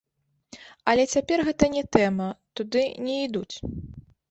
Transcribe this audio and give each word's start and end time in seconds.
Але 0.93 1.03
цяпер 1.17 1.37
гэта 1.51 1.69
не 1.75 1.85
тэма, 1.97 2.29
туды 2.63 2.81
не 3.07 3.21
ідуць. 3.29 3.55